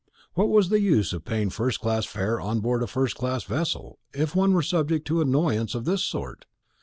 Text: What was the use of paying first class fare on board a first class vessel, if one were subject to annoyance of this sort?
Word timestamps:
What 0.33 0.49
was 0.49 0.69
the 0.69 0.79
use 0.79 1.13
of 1.13 1.25
paying 1.25 1.51
first 1.51 1.79
class 1.79 2.05
fare 2.07 2.41
on 2.41 2.59
board 2.59 2.81
a 2.81 2.87
first 2.87 3.15
class 3.15 3.43
vessel, 3.43 3.99
if 4.15 4.35
one 4.35 4.51
were 4.51 4.63
subject 4.63 5.05
to 5.09 5.21
annoyance 5.21 5.75
of 5.75 5.85
this 5.85 6.03
sort? 6.03 6.47